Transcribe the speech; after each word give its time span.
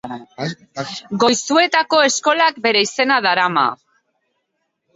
Goizuetako 1.23 2.01
eskolak 2.09 2.59
bere 2.65 2.83
izena 2.89 3.21
darama. 3.29 3.69